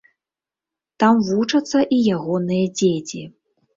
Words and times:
Там 1.03 1.21
вучацца 1.29 1.79
і 1.85 1.97
ягоныя 2.17 2.65
дзеці. 2.81 3.21